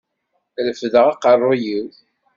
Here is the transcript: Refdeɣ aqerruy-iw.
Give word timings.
Refdeɣ 0.65 1.05
aqerruy-iw. 1.13 1.87